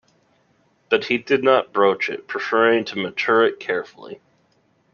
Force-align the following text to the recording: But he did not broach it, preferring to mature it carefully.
But 0.89 1.05
he 1.05 1.19
did 1.19 1.43
not 1.43 1.71
broach 1.71 2.09
it, 2.09 2.25
preferring 2.25 2.85
to 2.85 2.95
mature 2.97 3.45
it 3.45 3.59
carefully. 3.59 4.19